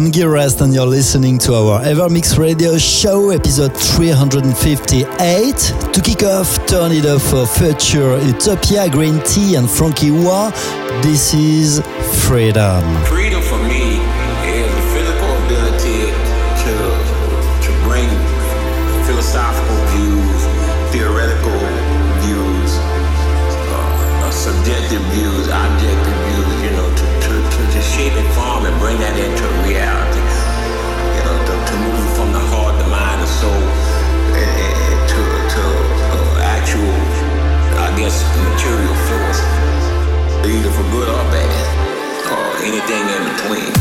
[0.00, 5.54] am Rest, and you're listening to our Evermix Radio Show, episode 358.
[5.92, 10.50] To kick off, turn it up for Future Utopia, Green Tea, and Frankie Wah.
[11.02, 11.80] This is
[12.26, 12.82] Freedom.
[13.04, 13.29] Freedom
[42.80, 43.79] anything in between.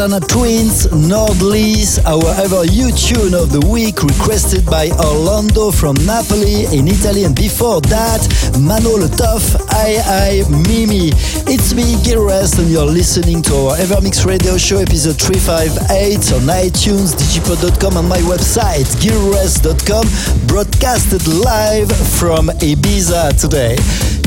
[0.00, 6.64] Sardana Twins, Nordlis, our ever you tune of the week requested by Orlando from Napoli
[6.72, 8.24] in Italy and before that
[8.58, 11.12] Mano Le Tough, I I Mimi.
[11.52, 16.48] It's me, Gil Everest and you're listening to our Evermix Radio Show episode 358 on
[16.48, 20.06] iTunes, digipod.com and my website, gilrest.com,
[20.46, 23.76] broadcasted live from Ibiza today.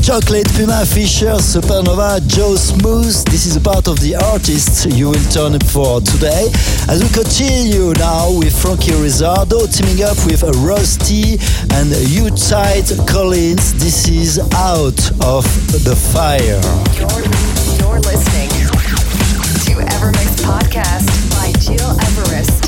[0.04, 3.24] Chocolate, Puma, Fisher, Supernova, Joe Smooth.
[3.32, 6.52] This is a part of the artists you will turn up for today.
[6.92, 11.40] As we continue now with Frankie Rizzardo teaming up with Rusty
[11.72, 13.72] and U-Tight Collins.
[13.80, 16.60] This is Out of the Fire.
[17.00, 17.24] You're,
[17.80, 18.52] you're listening
[19.64, 22.60] to Evermix Podcast by Gil Everest.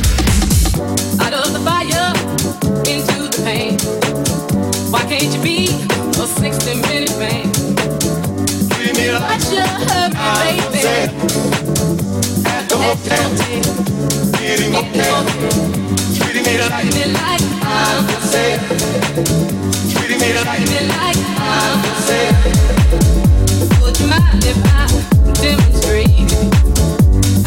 [1.21, 2.17] Out of the fire,
[2.89, 3.77] into the pain.
[4.91, 6.06] Why can't you be a
[6.53, 7.43] 60 minute man?
[9.19, 11.11] Why'd you hurt me, baby?
[12.47, 13.29] At the hotel,
[14.39, 15.11] getting okay.
[16.15, 18.07] Treating me like, me like I'm
[19.91, 22.27] treating me like, treating me like I'm say,
[23.83, 24.87] Would you mind if I
[25.43, 26.31] demonstrate?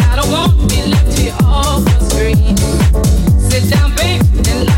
[0.09, 2.59] I don't want to be left here all frustrated.
[3.39, 4.68] Sit down, baby, and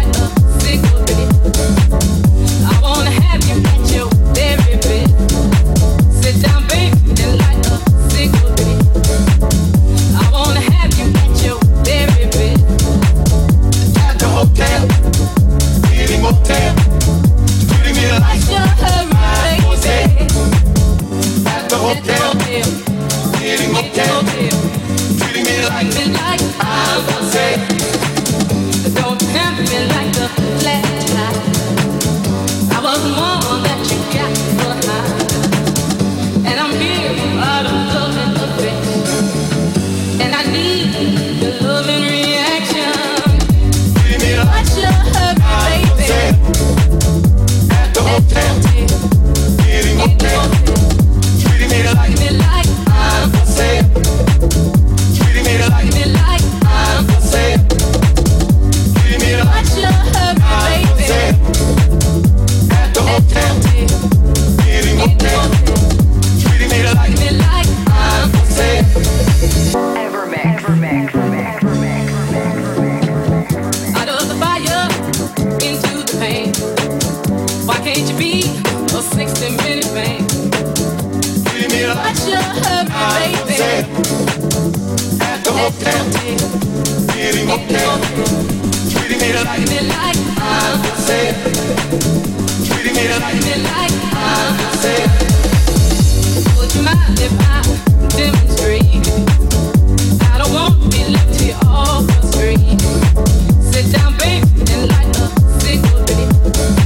[103.71, 105.27] Sit down, baby, and light a
[105.59, 106.80] cigarette.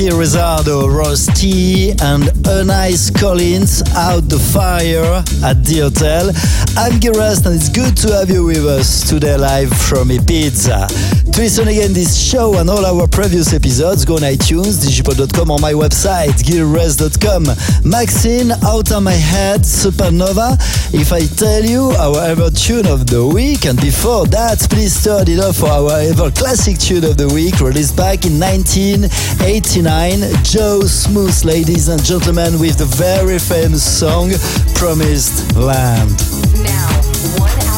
[0.00, 2.24] Frankie Rizzardo, Ross T, and
[2.66, 6.30] Nice Collins out the fire at the hotel.
[6.78, 11.19] I'm Girest, and it's good to have you with us today live from Ibiza.
[11.32, 15.58] To listen again this show and all our previous episodes, go on iTunes, digipod.com, or
[15.58, 17.44] my website, gilres.com.
[17.88, 20.56] Maxine, Out of My Head, Supernova.
[20.92, 25.28] If I tell you our ever tune of the week, and before that, please turn
[25.28, 30.20] it off for our ever classic tune of the week, released back in 1989.
[30.42, 34.32] Joe Smooth, ladies and gentlemen, with the very famous song
[34.74, 36.10] Promised Land.
[36.64, 36.90] Now,
[37.38, 37.69] one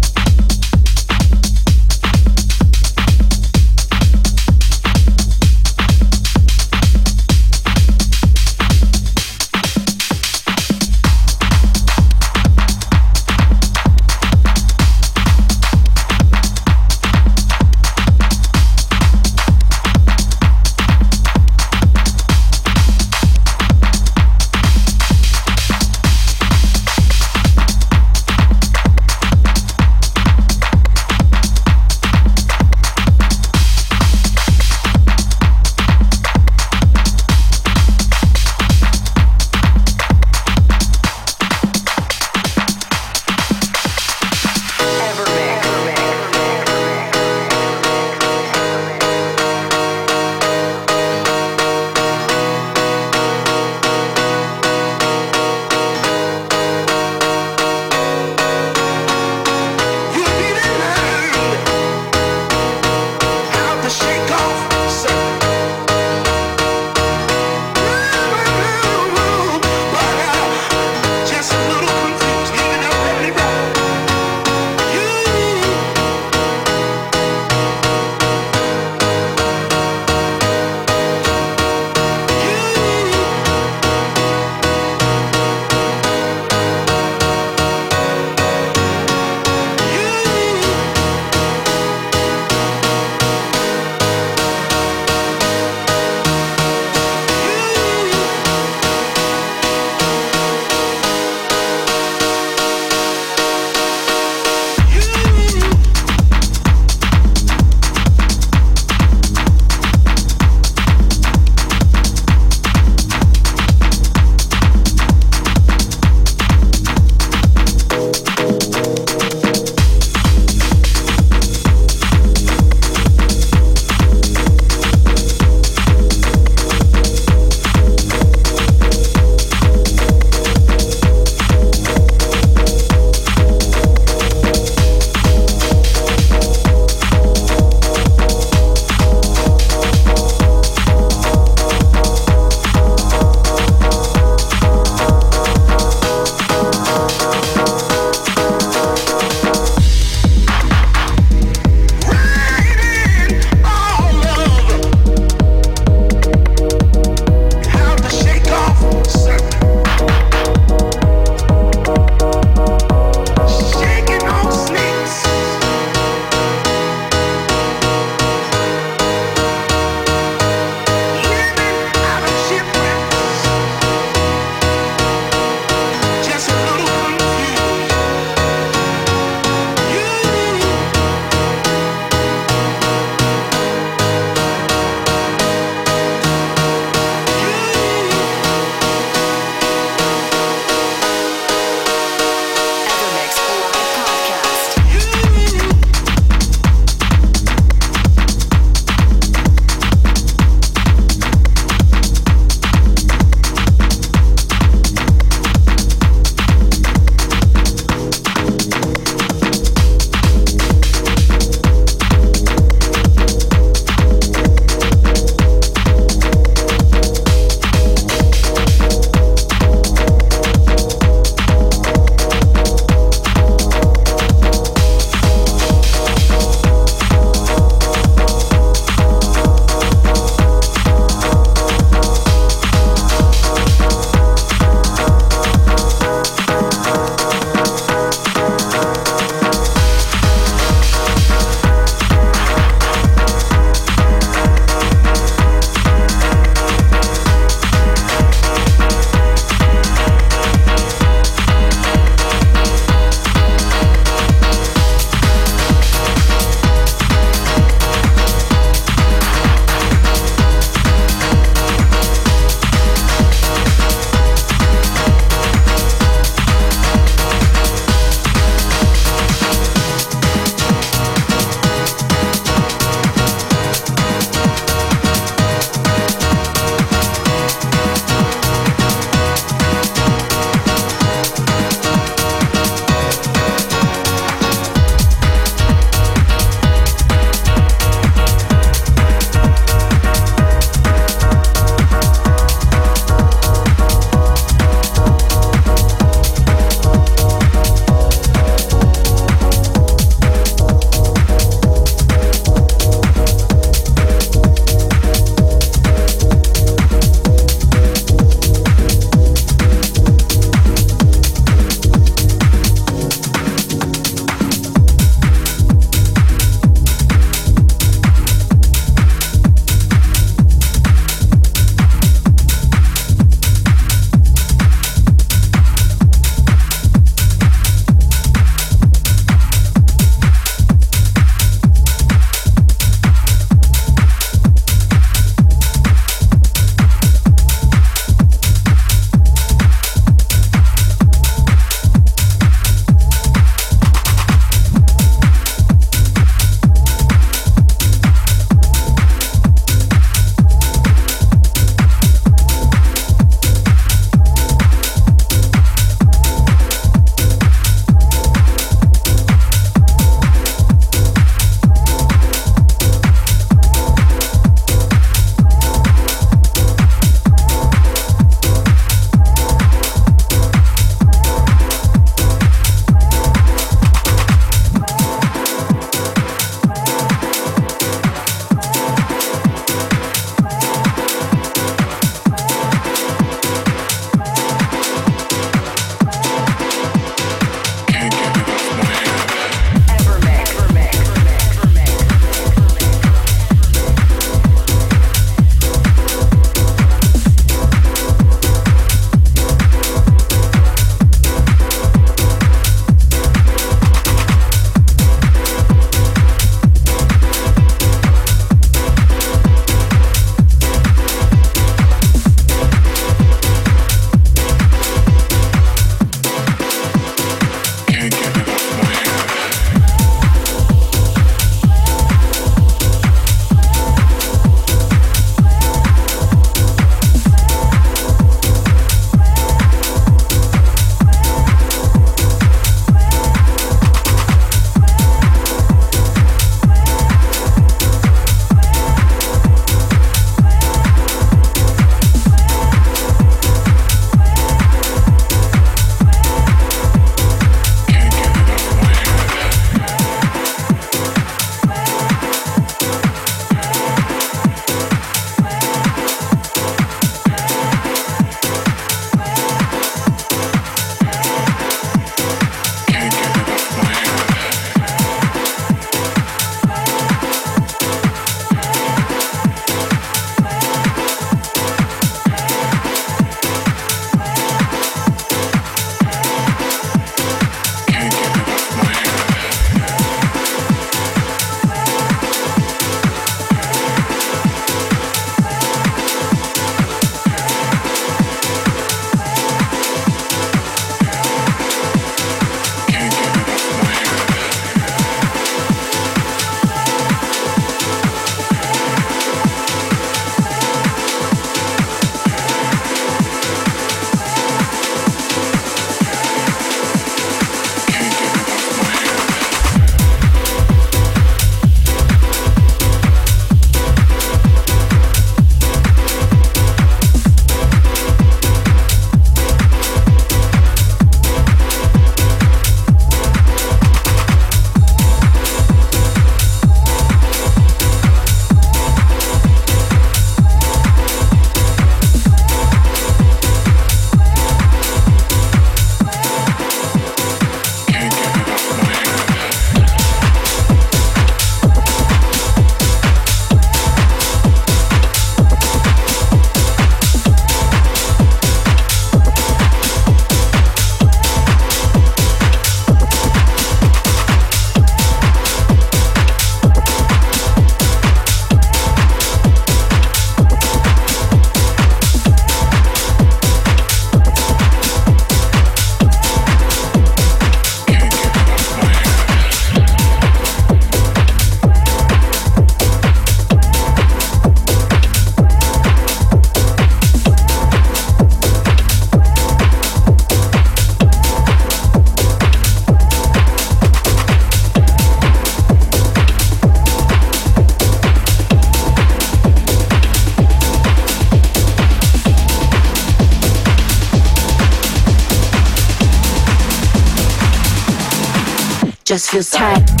[599.31, 600.00] feels tight.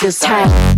[0.00, 0.69] Just feels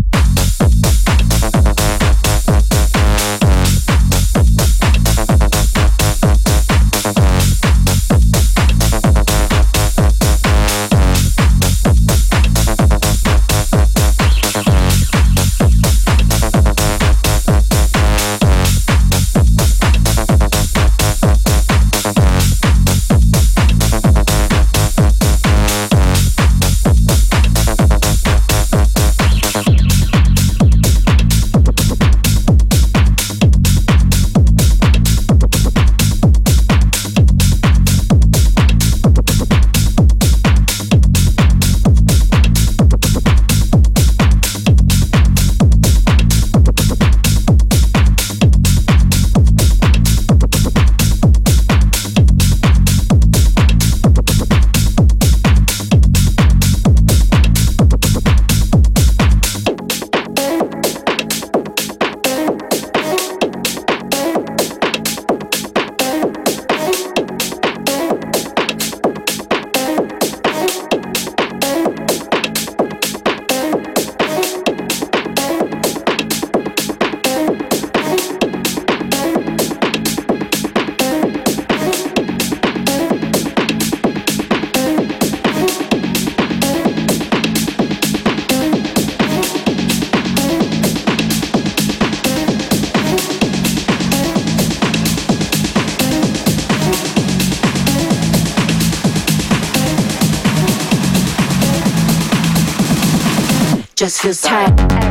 [104.03, 105.02] just feels tight.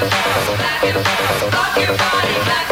[0.00, 2.67] Rock your body back.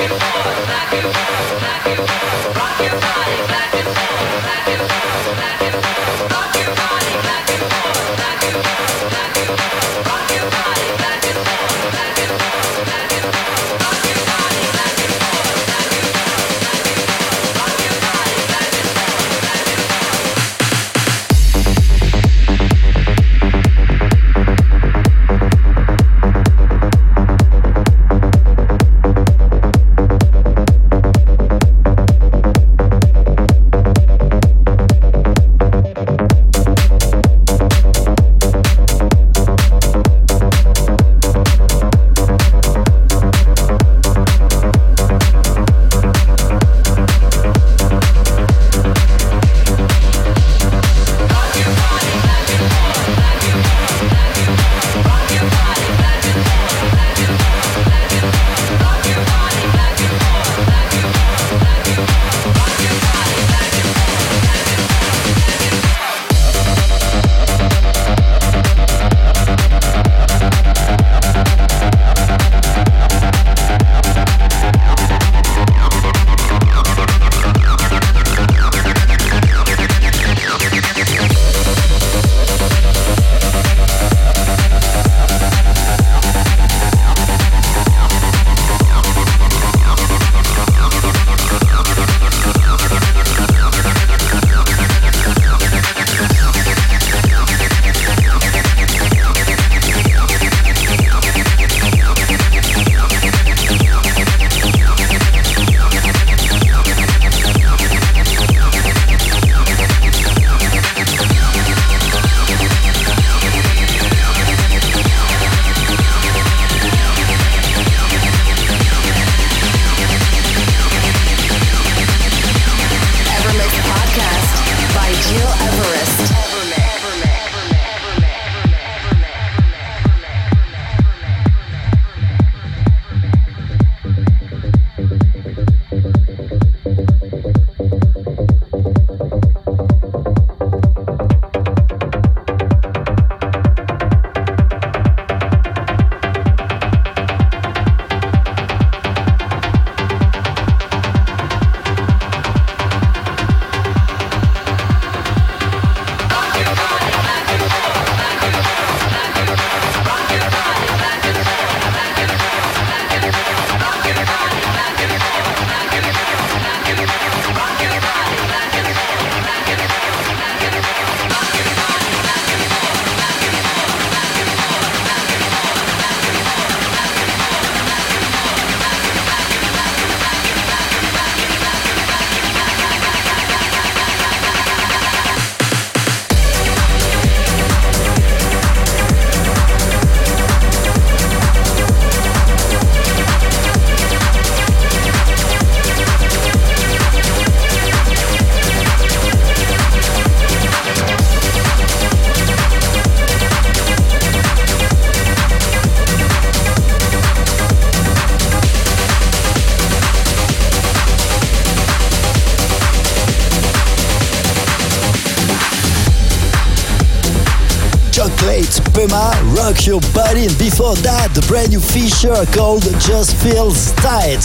[219.76, 224.40] Rock Your Body, and before that, the brand new feature called Just Feels Tight.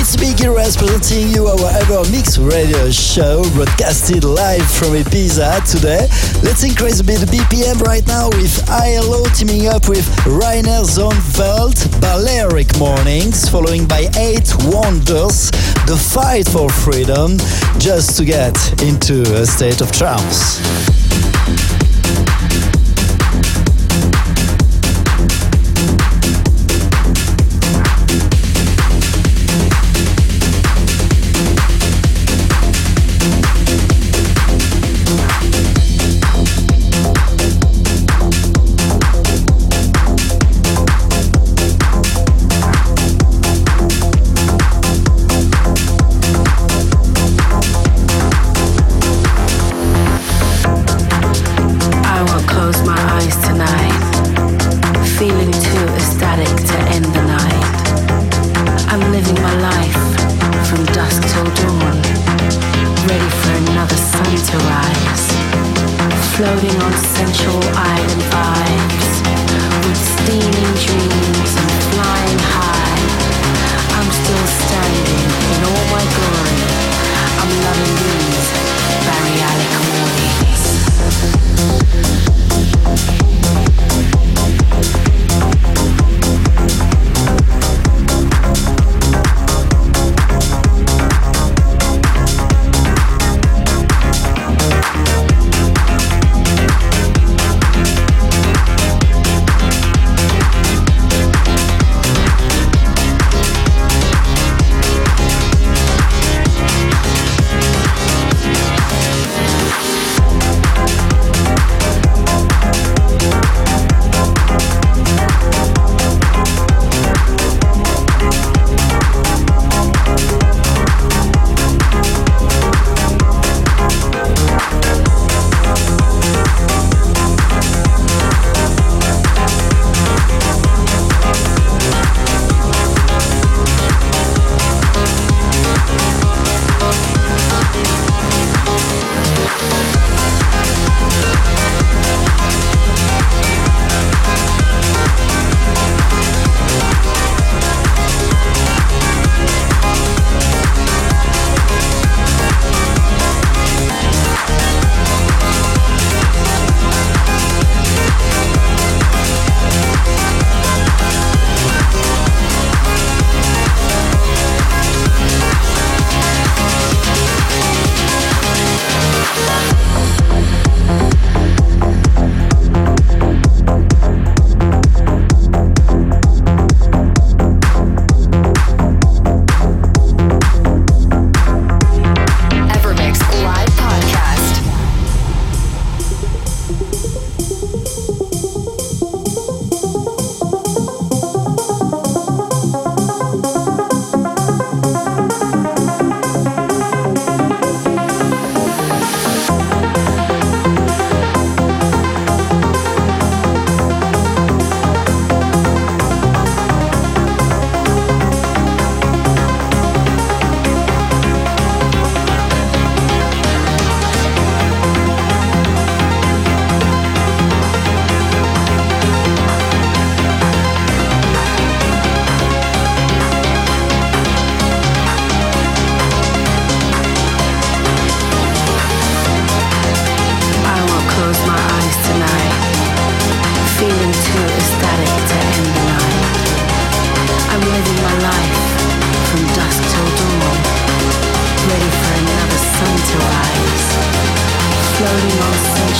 [0.00, 6.08] It's Biggie representing you, our EverMix radio show, broadcasted live from Ibiza today.
[6.42, 11.76] Let's increase a bit the BPM right now with ILO teaming up with Rainer Zonneveld,
[12.00, 15.50] Balearic Mornings, following by Eight Wonders,
[15.84, 17.36] The Fight for Freedom,
[17.78, 20.60] just to get into a state of trance.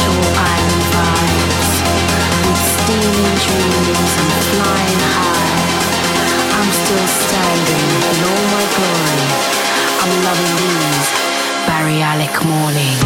[0.08, 1.70] island vibes
[2.46, 5.64] with steamy dreams and flying high.
[6.56, 9.28] I'm still standing in all my glory.
[10.00, 11.08] I'm loving these
[12.44, 12.99] mornings.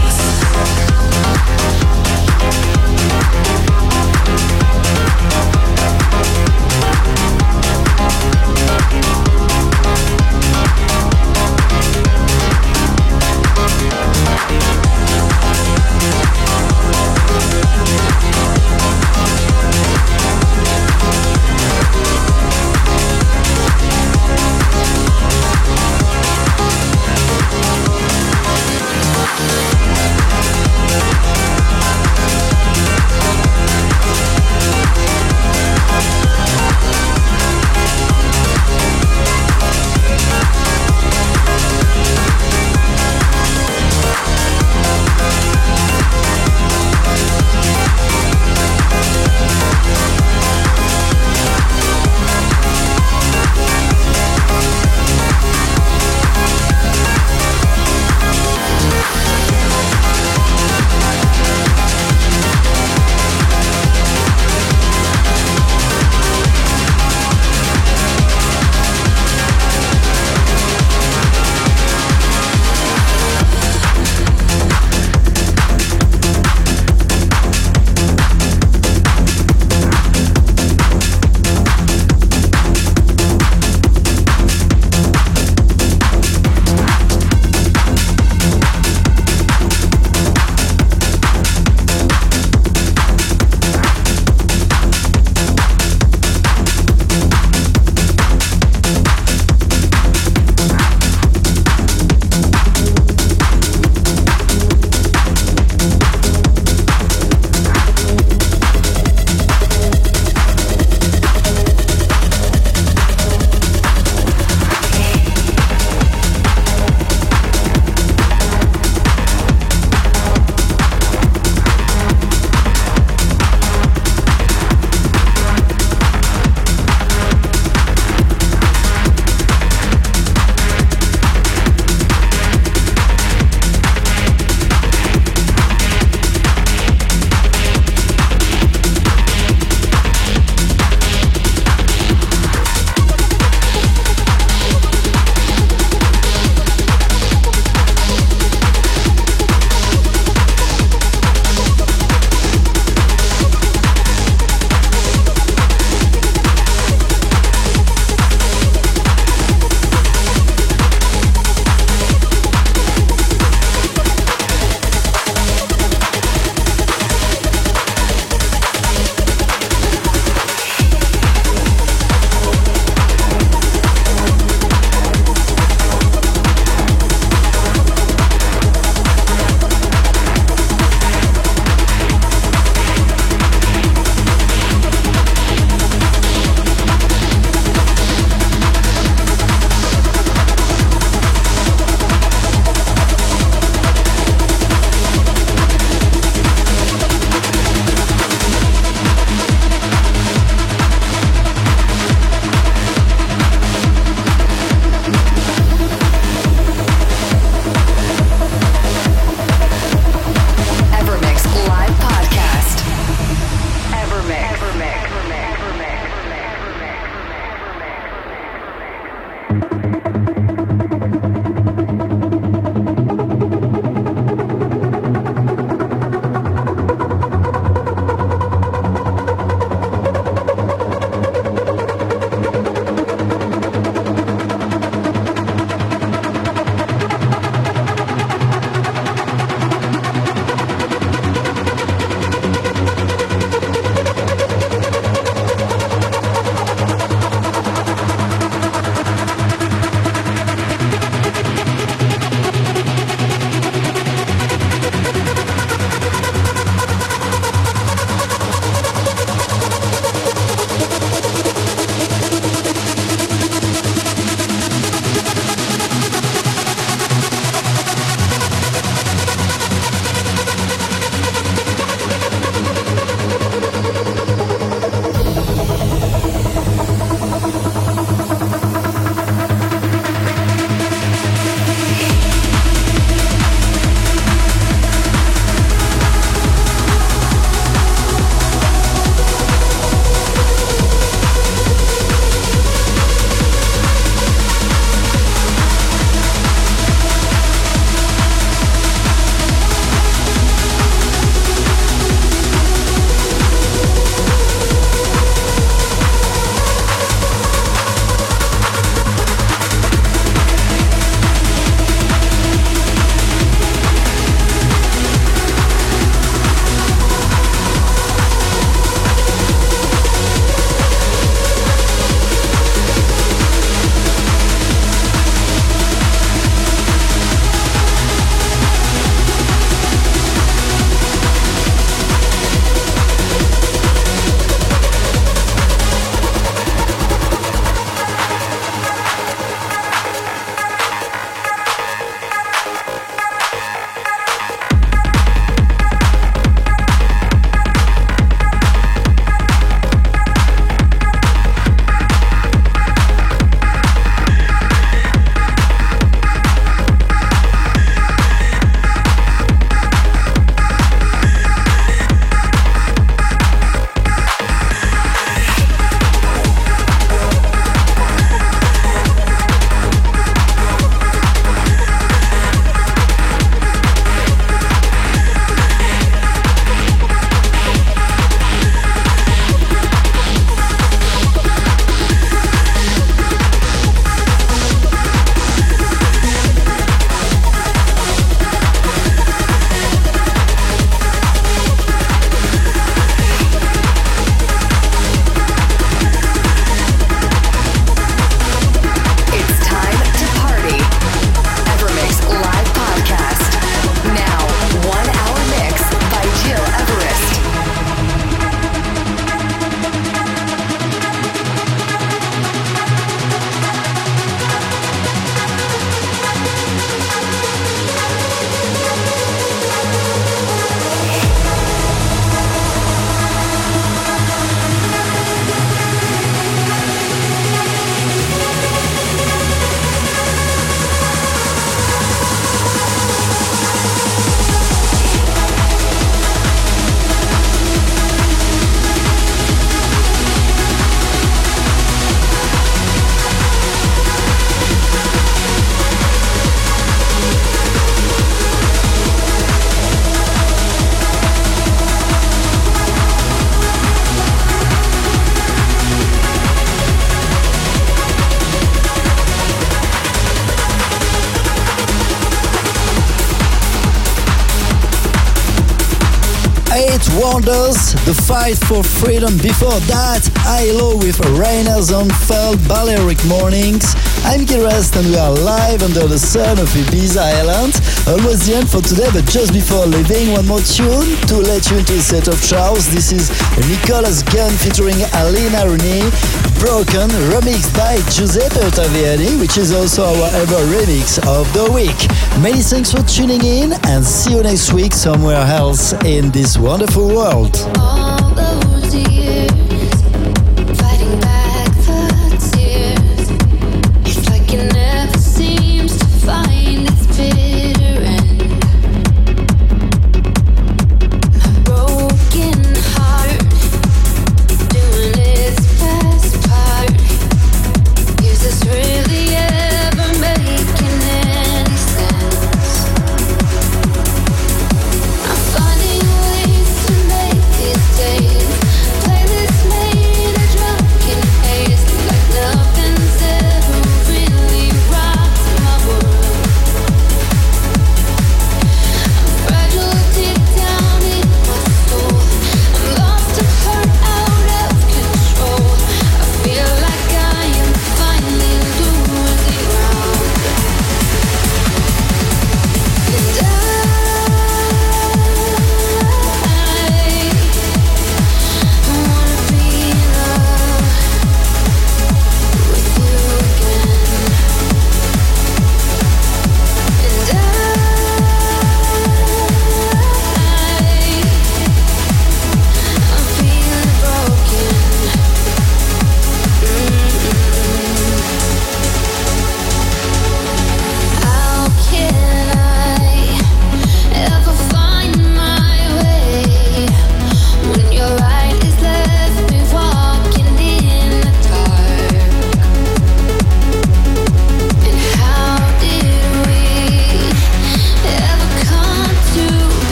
[467.42, 469.36] The Fight for Freedom.
[469.38, 473.94] Before that, ILO with Rainer Zonneveld, Balearic Mornings.
[474.24, 477.76] I'm Gil Everest and we are live under the sun of Ibiza Island.
[478.08, 481.78] Almost the end for today, but just before leaving, one more tune to let you
[481.78, 482.88] into a set of shows.
[482.88, 483.28] This is
[483.68, 486.08] Nicholas Gunn featuring Alina Rooney,
[486.56, 492.00] Broken, remixed by Giuseppe Ottaviani, which is also our ever remix of the week.
[492.40, 497.08] Many thanks for tuning in and see you next week somewhere else in this wonderful
[497.08, 497.52] world.
[497.76, 498.13] Oh.